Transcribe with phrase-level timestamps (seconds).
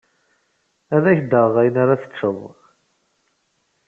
[0.95, 2.39] Ad ak-d-aɣeɣ ayen ara teččeḍ.